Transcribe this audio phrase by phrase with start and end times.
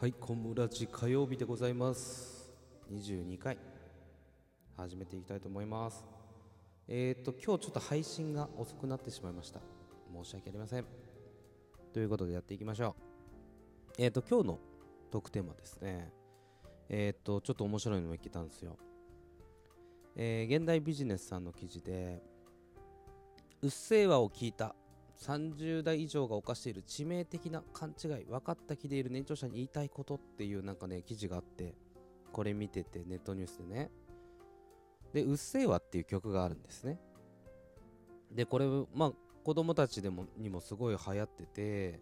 [0.00, 2.50] はい、コムラジ火曜日でございます。
[2.90, 3.58] 22回、
[4.74, 6.06] 始めていきたいと思います。
[6.88, 9.60] えーと、今日ちょっと配信が遅くなってしまいました。
[10.10, 10.86] 申し訳ありません。
[11.92, 13.92] ということでやっていきましょう。
[13.98, 14.58] えーと、今日の
[15.10, 16.10] トークテーマですね。
[16.88, 18.78] えーと、ちょっと面白いのも聞いたんですよ。
[20.16, 22.22] えー現代ビジネスさんの記事で、
[23.60, 24.74] うっせぇわを聞いた
[25.20, 31.74] 30代以上が犯している致命的な勘違い分かった気でいる年長者に言いたいことっていうなんかね記事があって
[32.32, 33.90] これ見ててネットニュースでね。
[35.12, 36.98] で「うっせぇわ」っていう曲があるんですね。
[38.30, 39.12] でこれまあ
[39.44, 42.00] 子供たちでもにもすごい流行ってて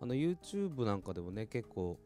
[0.00, 1.98] あの YouTube なんかでもね結構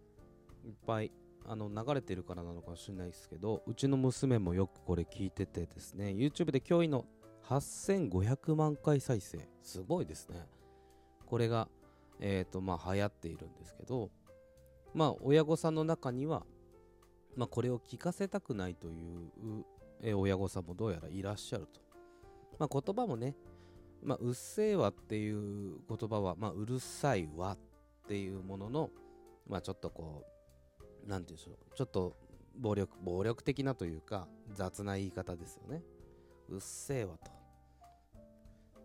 [0.64, 1.12] いっぱい
[1.46, 7.04] あの流れてるからなのかもしれないですけどうちの娘もよくこれ聞いててですね YouTube で驚異の
[7.48, 9.38] 8500万回再生。
[9.62, 10.46] すごいですね。
[11.24, 11.68] これが
[12.20, 14.10] えっ、とまあ流行っているんですけど
[14.94, 16.44] まあ親御さんの中には
[17.36, 19.64] まあこれを聞かせたくないという
[20.02, 21.80] え親御さんもどうやらいらっしゃると。
[22.58, 23.34] まあ言葉もね
[24.02, 27.58] まあうっせぇわっていう言葉はまあうるさいわっ
[28.08, 28.90] ていうものの
[29.48, 30.24] まあちょっとこ
[31.06, 31.76] うなんて言うんでしょう。
[31.76, 32.16] ちょっと
[32.58, 35.82] 暴力暴力的なというか雑な言い方ですよね。
[36.48, 37.37] うっせぇわと。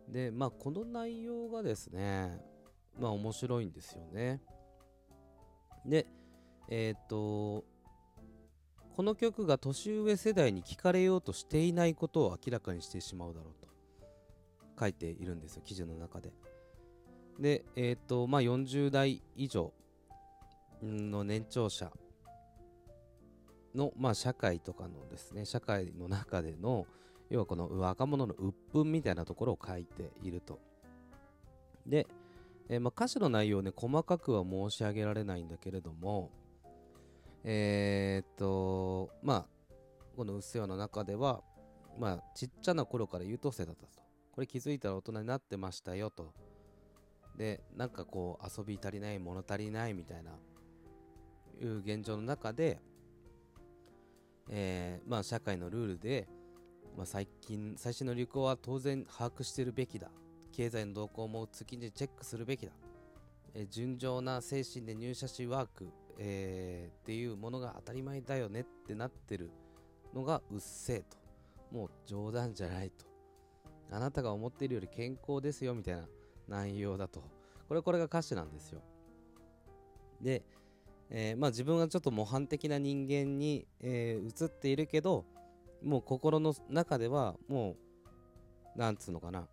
[0.09, 2.40] で、まあ、この内容がですね、
[3.00, 4.42] まあ、面白いんですよね。
[5.86, 6.08] で、
[6.70, 7.66] えっ、と、
[8.95, 13.68] この曲が年上世代に聞かれようとしていないことを明らかにしてしまうだろうと
[14.80, 16.32] 書いているんですよ、記事の中で。
[17.40, 19.73] で、えっ、と、まあ、40代以上
[20.82, 21.92] の年長者
[23.73, 26.86] の、まあ、社会とかのですね、社会の中での、
[27.30, 30.60] 要はこの若者の鬱憤みたいなところを書いていると。
[31.86, 32.08] で、
[32.70, 36.32] えーまあ、歌詞の内容ね、細かくは申し上げられないんだけれども、
[37.44, 39.46] えー、っと、まあ、
[40.16, 41.42] このうっせわの中では、
[42.00, 44.02] まあ、ちっちゃな頃から優等生だったと。
[44.32, 46.33] これ気づいたら大人になってましたよと。
[47.38, 50.32] で、なんかこう、遊び足りない、物足りないみたいな、
[51.62, 52.80] いう現状の中で、
[54.50, 56.28] えーまあ、社会のルールで、
[56.95, 60.09] まあ、最近最新の流行は当然把握しているべきだ。
[60.52, 62.71] 経済の動向も月にチェックするべきだ、
[63.55, 65.89] えー純情な精神で入社しワーク、
[66.20, 69.49] えーっていうものが当たり前だよねってなってる
[70.14, 71.17] のがうっせえと。
[71.76, 73.05] もう冗談じゃないと。
[73.89, 76.08] あなたが思っているより健康ですよみたいな
[76.48, 77.23] 内容だと。
[77.67, 78.82] これこれが歌詞なんですよ。
[80.21, 80.43] で、
[81.09, 85.26] えーまあ、自分はちょっと模範的な人間に、えー映っているけど
[85.83, 87.76] もう心の中ではも
[88.76, 89.48] うなんつうのかな。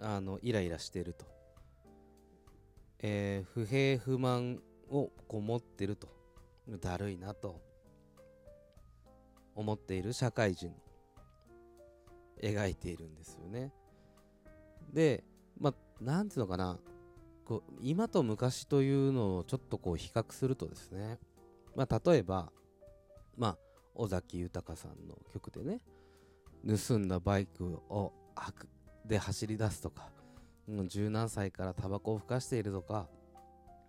[0.00, 1.24] あのイライラしてると、
[3.00, 4.60] えー不平不満
[4.90, 6.08] をこう持ってると。
[6.80, 7.60] だるいなと。
[9.54, 10.72] 思っている社会人。
[12.42, 13.72] 描いているんですよね。
[14.92, 15.24] で
[15.58, 16.78] まあなんていうのかな。
[17.44, 21.18] こう今と昔というのをちょっとこう比較するとですね。
[21.76, 22.50] まあ例えば
[23.36, 23.58] まあ
[23.94, 25.80] 尾崎豊さんの曲でね
[26.66, 28.68] 盗んだバイクを悪
[29.04, 30.08] で走り出すとか
[30.68, 33.08] う十何歳からタバコをふかしているとか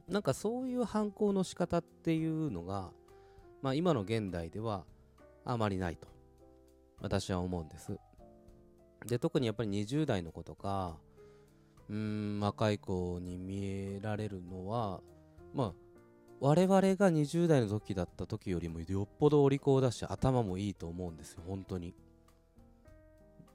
[0.08, 2.92] なんかそういう犯行の仕方っていうのが、
[3.62, 4.86] まあ、今の現代では
[5.46, 6.08] あまりないと
[7.02, 7.98] 私は思うんです。
[9.06, 10.98] で特にやっぱり20代の子とか
[11.90, 15.02] うん若い子に見えられるのは
[15.54, 15.74] まあ
[16.40, 21.94] 我々が20代の時だった時よりもよっぽどお利口だし頭もいいと思うんですよ本当に。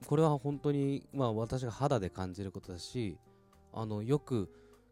[0.07, 3.19] これは本当にまあ私が肌で感じることだし
[3.73, 4.49] あのよく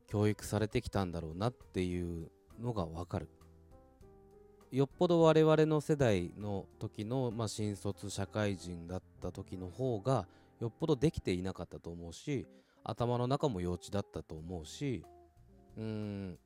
[0.06, 3.28] 教育されてきたんだろうなっていうのがわかる。
[4.70, 10.26] よっぽど我々の世代の時の、まあ、新卒社会人だった時の方が
[10.60, 12.46] よっぽどできていなかったと思うし
[12.84, 15.06] 頭の中も幼稚だったと思うし
[15.78, 16.38] うーん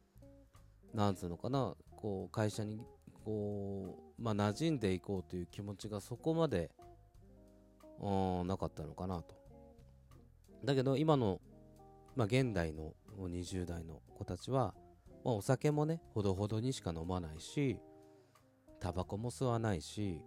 [0.95, 2.81] なんつうのかなこう会社に
[3.25, 6.71] こうまあ馴染んでいこうという気持ちがそこまで
[8.01, 9.35] うんなかったのかなと。
[10.65, 11.41] だけど今の、
[12.15, 14.75] まあ、現代の20代の子たちは、
[15.25, 17.79] まあ、お酒もねほどほどにしか飲まないし
[18.81, 20.21] タバコも吸わないし、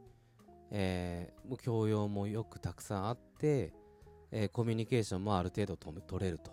[0.71, 3.73] えーもう教養もよくたくさんあって、
[4.31, 6.51] えーコミュニケーションもある程度と取れると。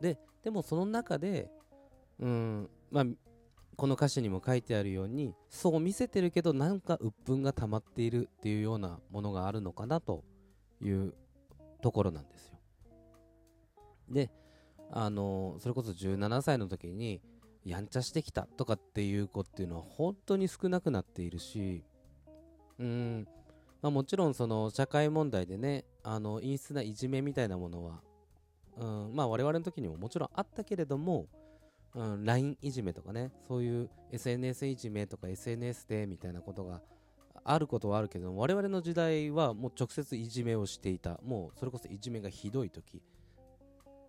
[0.00, 1.50] ででもその中で
[2.20, 2.70] うん。
[2.90, 3.04] まあ
[3.76, 10.22] この歌詞にも書いてあるようにそう見せてるけどなんか鬱憤が溜まっているっていうようなものがあるのかなと
[10.82, 11.14] いう
[11.80, 12.58] ところなんですよ。
[14.10, 14.30] で
[14.90, 17.22] あのそれこそ17歳の時に
[17.64, 21.82] やんちゃしてきたとかっていう子っていうのは本当に少なくなっているし
[22.78, 23.28] うん。
[23.80, 28.00] まあ、もちろんその社会問題でねあの陰湿ないじめみたいなものは、
[28.76, 29.14] うん。
[29.14, 31.26] まあ、我々の時にももちろんあったけれども、
[31.94, 36.80] うん、LINE いじめとかねそういう SNS いじめとか SNS でみたいなことが
[37.44, 41.18] あることはあるけど我々の時代はもう直接いじめをしていた。
[41.24, 43.02] もうそれこそいじめがひどい時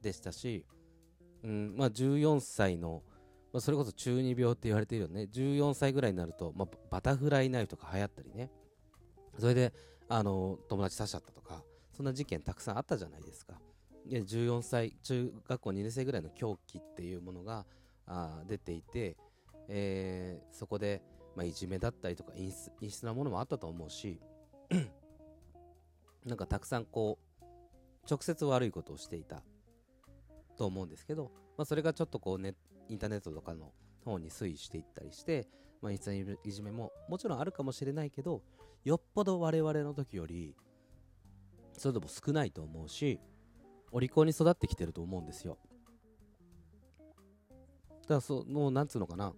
[0.01, 0.65] でしたし、
[1.43, 3.03] うんまあ、14歳の、
[3.53, 5.27] まあ、それこそ中二病って言われているよね。
[5.31, 8.51] 14歳ぐらいになると、まあ、バタフライナイフとか流行ったりね。
[9.39, 9.73] それで
[10.09, 11.63] あの友達刺しちゃったとか
[11.93, 13.53] そんな事件たくさんあったじゃないですか。
[14.07, 17.65] 14歳中学校2年生ぐらいの狂気っていうものが
[18.07, 19.17] あ出ていて、
[19.67, 21.01] えー、そこで、
[21.35, 22.51] まあ、いじめだったりとか陰
[22.89, 24.19] 湿なものもあったと思うし
[26.25, 27.45] なんかたくさんこう
[28.09, 29.43] 直接悪いことをしていた
[30.57, 32.55] と思うんですけど、まあ、それがちょっとこうね
[32.89, 33.71] インターネットとかの
[34.03, 35.47] 方に推移していったりして、
[35.81, 38.41] まあ、いじめももちろんあるかもしれないけど
[38.83, 40.55] よっぽど我々の時より
[41.77, 43.19] それでも少ないと思うし
[43.91, 45.57] お利口に育ってきてると思うんですよ
[48.03, 49.33] だからそのなんつうのかな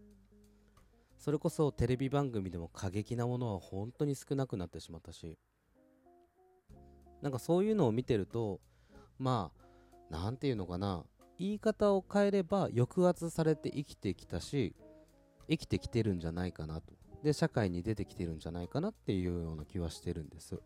[1.18, 5.38] それこそテレビ番組でも過激なものは本当に少なくなってしまったし
[7.22, 8.60] なんかそういうのを見てると
[9.18, 9.52] ま
[10.12, 11.04] あなんていうのかな
[11.40, 14.76] 言い方を変えれば抑圧されて生きてきたし
[15.50, 20.60] 生きてきてるんじゃないかなとで社会に出てきてるんじゃないかなっていうような気はしてるんです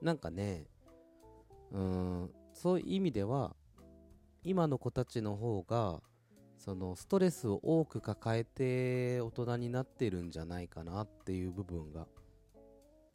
[0.00, 0.66] なんかね
[1.72, 3.56] うんそういう意味では
[4.44, 6.00] 今の子たちの方が
[6.58, 12.06] そのストレスを多く抱えて大人になってるんじゃないかなっていう部分が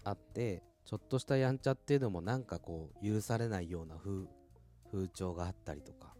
[0.04, 4.26] あってちょっとしたやんちゃっていうのもなんかこう許されないような風
[4.92, 6.16] 風潮があったりとか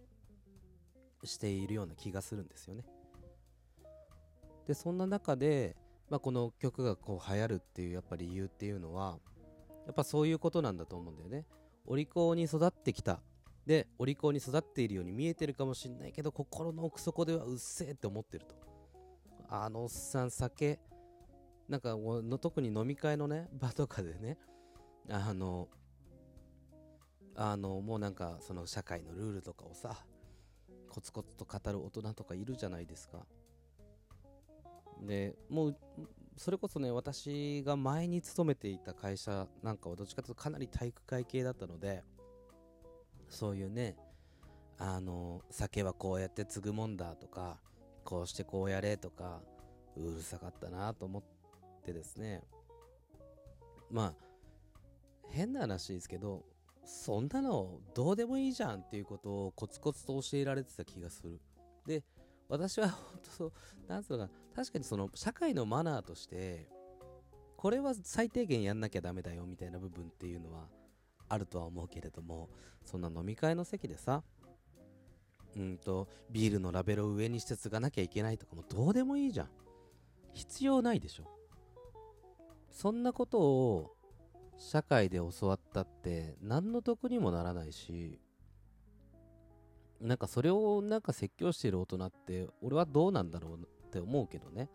[1.24, 2.84] しているような気がするんですよね。
[4.68, 5.78] でそんな中で、
[6.10, 9.18] まあ、この曲がこう流行るっていうやっぱ理由っていうのは
[9.86, 11.46] やっぱそういうことなんだと思うんだよね
[11.88, 13.20] お利口に育ってきた。
[13.66, 18.56] でお利口に育っているように見えてるかもしんないけど心の奥底ではうっせえって思ってると。
[19.50, 20.80] あのおっさん酒
[21.68, 24.38] なんかの特に飲み会のね場とかでね
[25.10, 25.68] あの
[27.36, 29.96] あのもうなんかその社会のルールとかをさ
[30.90, 33.26] コツコツと語る大人とかいるじゃないですか。
[35.02, 35.78] でもう
[36.38, 42.04] それこそね私が前に勤めていた会社なんかはどっちかというとかなり体育会系だったので
[43.28, 43.96] そういうね
[44.78, 47.58] あの酒はこうやって継ぐもんだとか
[48.04, 49.42] こうしてこうやれとか
[49.98, 51.24] うるさかったなと思っ
[51.84, 52.44] てですね。
[53.90, 54.14] まあ
[55.30, 56.46] 変な話ですけど
[56.86, 61.42] そんなのどうでもいいじゃんっていうことをコツコツと教えられてた気がする。
[61.86, 62.04] で
[62.50, 63.52] 私は本当そう、
[63.88, 66.70] なんつうのか、確かにその社会のマナーとして、
[67.58, 70.68] これは最低限やんなきゃダメだよみたいな部分っていうのは
[71.28, 72.50] あるとは思うけれども、
[72.86, 74.24] そんな飲み会の席でさ、
[75.56, 79.50] うんと、ビールのラベルを上にして継がなきゃいけないとかもどうでもいいじゃん。
[80.34, 81.24] 必要ないでしょ。
[82.70, 83.96] そんなことを
[84.58, 88.20] 社会で教わったって何の得にもならないし、
[90.02, 94.70] なんかそれをなんか説教してる大人って俺はどうなんだろうって思うけどね。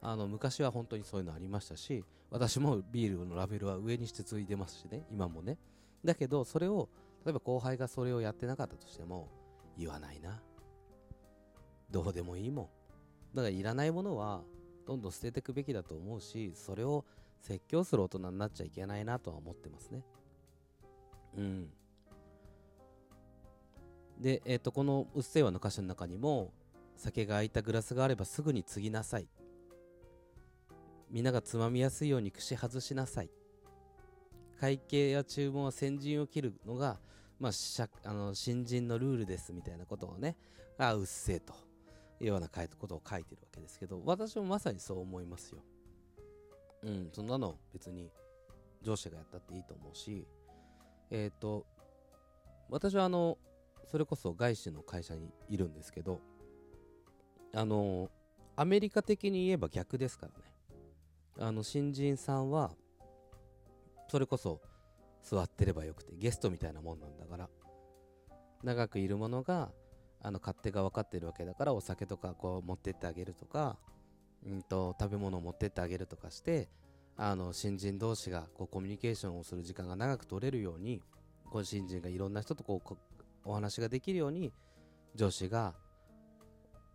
[0.00, 5.58] あの昔は本当にそういうのありましたし私もビールのラベルは上にして継いでますしね今もね。
[6.04, 6.88] だけどそれを
[7.24, 9.28] 例えば後輩がそれをやってなかったとしても
[9.76, 10.40] 言わないな。
[11.90, 13.36] どうでもいいもん。
[13.36, 14.42] だからいらないものは
[14.86, 17.04] どんどん捨てていくべきだと思うしそれを
[17.40, 20.02] 説教する大人になっちゃいけないなとは思ってますね。
[21.36, 21.70] うん。
[24.20, 26.52] で、えー、とこの「うっせぇわ」の歌詞の中にも
[26.96, 29.28] 酒が空いたグラスがあればすぐに継ぎなさい。
[31.10, 33.30] みんながつまみやすいように串外しなさい。
[34.58, 36.98] 会計や注文は先陣を切るのが、
[37.38, 40.36] まあ、しゃあの新人のルールですみたいなことをね。
[40.78, 41.54] あうっせえと
[42.20, 45.62] いうようなことを書いてるわけですけど私もまさにそう思いますよ。
[46.82, 48.10] うんそんなの別に
[48.82, 50.26] 上司がやったっていいと思うし。
[51.10, 51.66] えっ、ー、と
[52.68, 53.38] 私はあの
[53.86, 56.20] それこそ外資の会社にいるんですけど
[57.54, 58.10] あの
[58.56, 60.44] アメリカ的に言えば逆ですからね。
[61.38, 62.72] あの新人さんは
[64.08, 64.62] それこそ
[65.22, 67.48] 座ってればよくてゲストみたいなもんなんだから。
[68.62, 69.70] 長くいるものが
[70.22, 73.76] あの勝手が分かってるわけだからお酒とかこう持ってってあげるとか、
[74.44, 76.68] うんと、食べ物を持ってってあげるとかして
[77.16, 81.00] あの新人同士がこうコミュニケーションをする時間が長く取れるように
[81.50, 83.15] こう新人がいろんな人とこう
[83.46, 84.52] お話ができるように
[85.14, 85.74] 上司が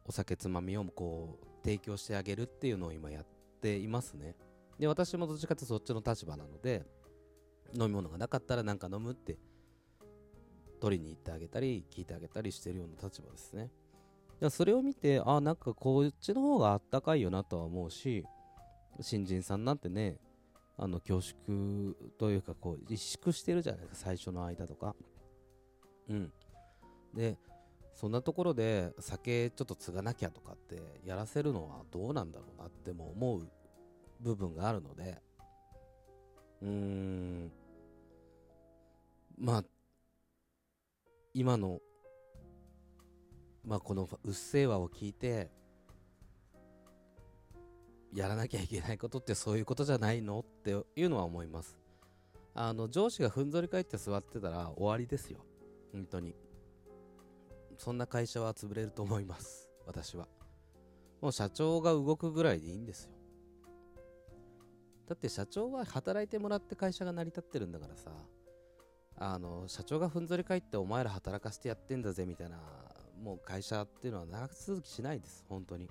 [0.06, 3.26] お酒つまみをこう提供してあげるっていうのを今やっ
[3.62, 4.36] ていますね。
[4.78, 6.84] で私もどっちかってそっちの立場なので
[7.74, 9.38] 飲み物がなかったら何か飲むって
[10.80, 13.72] 取りに行ってあげたり聞いてあげたりしてるような立場ですね。
[14.50, 18.26] それを見てあなんかこっちの方があったかいよなとは思うし
[19.00, 20.18] 新人さんなんてね
[20.78, 24.96] あの恐縮というかこう萎縮してるじゃないですか最初の間とか。
[26.10, 26.34] うん。
[27.14, 27.38] で
[27.94, 33.48] そんなところで酒ちょっと継がなきゃとかってやらせるのはどうなんだろうなっても思う
[34.22, 35.22] 部分があるので
[36.62, 37.52] うーん。
[39.38, 39.64] まあ
[41.34, 41.80] 今の
[43.66, 45.50] まあこの「うっせぇわ」を聞いて
[48.14, 51.80] やらなきゃいけないことってそういうことじゃないのっていうのは思います。
[52.54, 55.46] あの上司がふんぞり返って座ってたら終わりですよ。
[55.94, 56.36] 本当に。
[57.82, 59.68] そんな会社は潰れると思います。
[59.88, 60.28] 私は。
[61.20, 63.12] もう社長が動くぐらいでいいんですよ。
[65.08, 68.12] だって社長は働いてもらって会社が成り立ってるんだからさ。
[69.18, 72.60] あの社長がふんぞり返ってお前ら働かせてやってんだぜみたいな
[73.20, 75.44] もう会社っていうのは長続きしないです。
[75.50, 75.90] 本当に。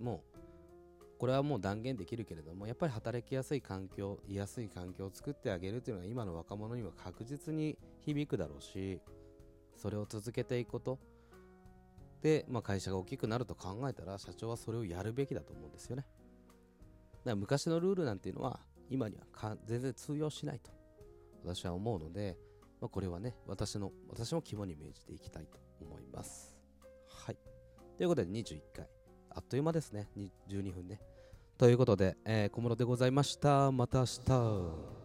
[0.00, 9.00] もうこれはもう断言できるけれどもやっぱり働きやすい環境居やすい環境を作ってあげるというのは今の若者には確実に響くだろうし
[9.80, 10.98] それを続けていくこと。
[12.22, 16.02] で、まあ、会社が大きくなると考えたら社長はそれをやるべきだと思うんですよね。
[16.02, 18.60] だから昔のルールなんていうのは
[18.90, 20.70] 今には全然通用しないと
[21.44, 22.36] 私は思うので、
[22.80, 26.54] まあ、これはね私の私も肝に銘じていきたいと思います。
[27.08, 27.38] はい。
[27.96, 28.86] ということで21回。
[29.30, 30.08] あっという間ですね。
[30.48, 31.00] 12分ね。
[31.56, 33.70] ということで、えー、小室でございました。
[33.70, 34.99] また明日。